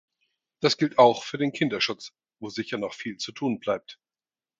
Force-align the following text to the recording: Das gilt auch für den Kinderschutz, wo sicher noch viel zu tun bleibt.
Das 0.61 0.77
gilt 0.77 0.97
auch 0.97 1.23
für 1.23 1.37
den 1.37 1.51
Kinderschutz, 1.51 2.11
wo 2.39 2.49
sicher 2.49 2.79
noch 2.79 2.95
viel 2.95 3.17
zu 3.17 3.31
tun 3.31 3.59
bleibt. 3.59 3.99